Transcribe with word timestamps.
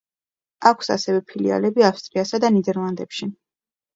აქვს 0.69 0.87
ასევე 0.95 1.19
ფილიალები 1.31 1.85
ავსტრიასა 1.89 2.39
და 2.45 2.51
ნიდერლანდებში. 2.57 3.29